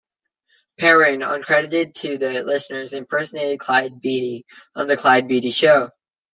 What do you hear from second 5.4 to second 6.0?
Show".